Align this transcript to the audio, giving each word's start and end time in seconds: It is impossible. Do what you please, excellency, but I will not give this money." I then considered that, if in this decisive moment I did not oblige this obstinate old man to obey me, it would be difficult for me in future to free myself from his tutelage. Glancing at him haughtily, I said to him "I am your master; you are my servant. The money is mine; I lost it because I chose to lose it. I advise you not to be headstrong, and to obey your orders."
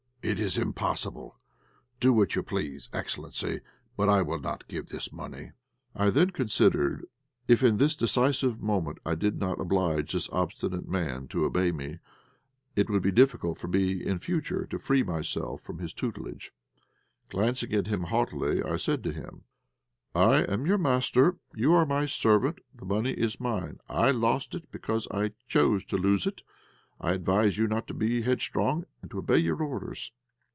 It 0.23 0.39
is 0.39 0.55
impossible. 0.55 1.39
Do 1.99 2.13
what 2.13 2.35
you 2.35 2.43
please, 2.43 2.89
excellency, 2.93 3.61
but 3.97 4.07
I 4.07 4.21
will 4.21 4.37
not 4.37 4.67
give 4.67 4.89
this 4.89 5.11
money." 5.11 5.53
I 5.95 6.11
then 6.11 6.29
considered 6.29 7.01
that, 7.01 7.07
if 7.47 7.63
in 7.63 7.77
this 7.77 7.95
decisive 7.95 8.61
moment 8.61 8.99
I 9.03 9.15
did 9.15 9.39
not 9.39 9.59
oblige 9.59 10.13
this 10.13 10.29
obstinate 10.29 10.81
old 10.81 10.89
man 10.89 11.27
to 11.29 11.45
obey 11.45 11.71
me, 11.71 11.97
it 12.75 12.87
would 12.87 13.01
be 13.01 13.09
difficult 13.11 13.57
for 13.57 13.67
me 13.67 13.93
in 14.05 14.19
future 14.19 14.67
to 14.67 14.77
free 14.77 15.01
myself 15.01 15.61
from 15.61 15.79
his 15.79 15.91
tutelage. 15.91 16.53
Glancing 17.29 17.73
at 17.73 17.87
him 17.87 18.03
haughtily, 18.03 18.61
I 18.61 18.77
said 18.77 19.03
to 19.05 19.11
him 19.11 19.45
"I 20.13 20.43
am 20.43 20.67
your 20.67 20.77
master; 20.77 21.37
you 21.55 21.73
are 21.73 21.83
my 21.87 22.05
servant. 22.05 22.59
The 22.75 22.85
money 22.85 23.13
is 23.13 23.39
mine; 23.39 23.79
I 23.89 24.11
lost 24.11 24.53
it 24.53 24.71
because 24.71 25.07
I 25.09 25.31
chose 25.47 25.83
to 25.85 25.97
lose 25.97 26.27
it. 26.27 26.43
I 27.03 27.13
advise 27.13 27.57
you 27.57 27.65
not 27.65 27.87
to 27.87 27.95
be 27.95 28.21
headstrong, 28.21 28.85
and 29.01 29.09
to 29.09 29.17
obey 29.17 29.39
your 29.39 29.59
orders." 29.63 30.11